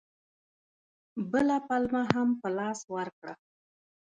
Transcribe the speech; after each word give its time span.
بله 1.31 1.57
پلمه 1.67 2.03
هم 2.13 2.29
په 2.39 2.47
لاس 2.57 2.79
ورکړه. 2.95 3.33